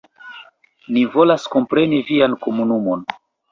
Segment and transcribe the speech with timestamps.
[0.95, 3.07] Ni volas kompreni vian komunumon.